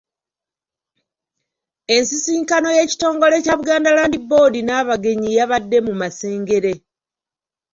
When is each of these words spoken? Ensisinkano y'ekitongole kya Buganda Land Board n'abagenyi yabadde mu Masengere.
Ensisinkano 1.95 2.67
y'ekitongole 2.77 3.35
kya 3.45 3.55
Buganda 3.59 3.89
Land 3.97 4.15
Board 4.29 4.53
n'abagenyi 4.61 5.29
yabadde 5.37 5.77
mu 5.87 5.93
Masengere. 6.01 6.73